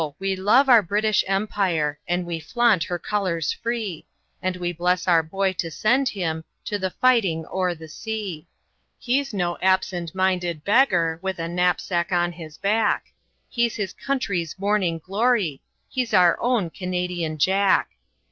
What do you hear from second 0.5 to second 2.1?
our British Empire,